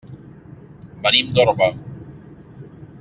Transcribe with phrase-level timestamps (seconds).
[1.05, 1.69] Venim d'Orba.